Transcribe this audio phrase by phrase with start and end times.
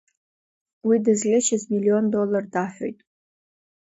[0.87, 2.99] Уи дызӷьычыз миллион доллар даҳәоит.